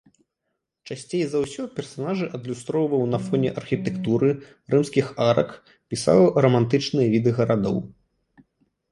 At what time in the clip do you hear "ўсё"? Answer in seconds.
1.41-1.63